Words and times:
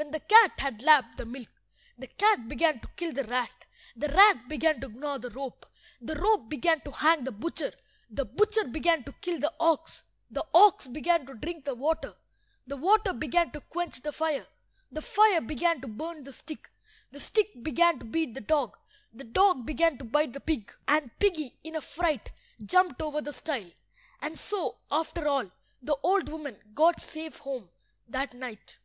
When 0.00 0.12
the 0.12 0.20
cat 0.20 0.60
had 0.60 0.82
lapped 0.82 1.18
the 1.18 1.26
milk, 1.26 1.50
the 1.98 2.06
cat 2.06 2.48
began 2.48 2.80
to 2.80 2.88
kill 2.96 3.12
the 3.12 3.24
rat, 3.24 3.52
the 3.94 4.08
rat 4.08 4.48
began 4.48 4.80
to 4.80 4.88
gnaw 4.88 5.18
the 5.18 5.28
rope, 5.28 5.66
the 6.00 6.14
rope 6.14 6.48
began 6.48 6.80
to 6.80 6.90
hang 6.90 7.22
the 7.24 7.30
butcher, 7.30 7.70
the 8.08 8.24
butcher 8.24 8.64
began 8.64 9.04
to 9.04 9.12
kill 9.20 9.38
the 9.38 9.52
ox, 9.60 10.04
the 10.30 10.42
ox 10.54 10.88
began 10.88 11.26
to 11.26 11.34
drink 11.34 11.66
the 11.66 11.74
water, 11.74 12.14
the 12.66 12.78
water 12.78 13.12
began 13.12 13.50
to 13.50 13.60
quench 13.60 14.00
the 14.00 14.10
fire, 14.10 14.46
the 14.90 15.02
fire 15.02 15.42
began 15.42 15.82
to 15.82 15.86
burn 15.86 16.24
the 16.24 16.32
stick, 16.32 16.70
the 17.10 17.20
stick 17.20 17.62
began 17.62 17.98
to 17.98 18.06
beat 18.06 18.32
the 18.32 18.40
dog, 18.40 18.78
the 19.12 19.22
dog 19.24 19.66
began 19.66 19.98
to 19.98 20.04
bite 20.04 20.32
the 20.32 20.40
pig, 20.40 20.72
and 20.88 21.16
piggy, 21.18 21.58
in 21.62 21.76
a 21.76 21.80
fright, 21.82 22.30
jumped 22.64 23.02
over 23.02 23.20
the 23.20 23.34
stile, 23.34 23.70
and 24.22 24.38
so, 24.38 24.78
after 24.90 25.28
all, 25.28 25.50
the 25.82 25.96
old 26.02 26.30
woman 26.30 26.58
got 26.72 27.02
safe 27.02 27.36
home 27.40 27.68
that 28.08 28.32
night. 28.32 28.76